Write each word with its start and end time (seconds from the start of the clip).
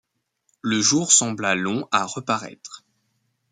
Le 0.63 0.81
jour 0.81 1.11
sembla 1.11 1.53
long 1.53 1.87
à 1.91 2.05
reparaître. 2.07 2.83